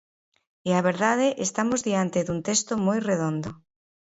[0.69, 3.49] E a verdade, estamos diante dun texto moi redondo.